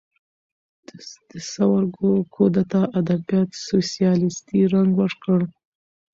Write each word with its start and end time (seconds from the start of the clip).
د 1.29 1.31
ثور 1.51 1.81
کودتا 2.33 2.81
ادبیات 2.99 3.49
سوسیالیستي 3.67 4.59
رنګ 4.73 4.89
ورکړ. 5.01 5.39